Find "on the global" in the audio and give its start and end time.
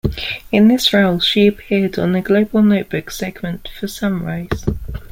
1.99-2.63